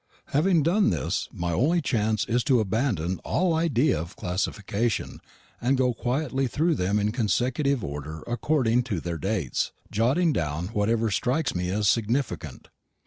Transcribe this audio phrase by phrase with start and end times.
[0.29, 5.21] Having done this, my only chance is to abandon all idea of classification,
[5.61, 11.11] and go quietly through them in consecutive order according to their dates, jotting down whatever
[11.11, 12.67] strikes me as significant.